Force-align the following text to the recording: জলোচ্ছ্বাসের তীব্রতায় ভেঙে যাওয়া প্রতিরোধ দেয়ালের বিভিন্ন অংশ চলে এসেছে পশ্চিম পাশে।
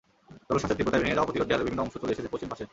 জলোচ্ছ্বাসের 0.47 0.77
তীব্রতায় 0.77 1.01
ভেঙে 1.03 1.15
যাওয়া 1.17 1.27
প্রতিরোধ 1.27 1.47
দেয়ালের 1.47 1.67
বিভিন্ন 1.67 1.83
অংশ 1.85 1.93
চলে 2.01 2.13
এসেছে 2.13 2.29
পশ্চিম 2.33 2.49
পাশে। 2.51 2.63